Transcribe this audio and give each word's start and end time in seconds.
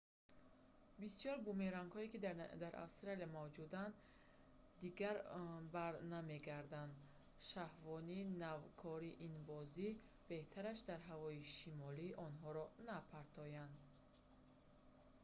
бисёр 1.01 1.37
бумерангҳое 1.47 2.07
ки 2.13 2.19
дар 2.63 2.73
австралия 2.85 3.29
мавҷуданд 3.39 3.95
дигар 4.83 5.15
барнамегарданд 5.75 6.93
шахвони 7.51 8.19
навкори 8.43 9.11
ин 9.27 9.33
бозӣ 9.51 9.87
беҳтараш 10.29 10.79
дар 10.89 11.01
ҳавои 11.11 11.47
шамолӣ 11.57 12.07
онҳоро 12.27 12.63
напартоянд 12.89 13.75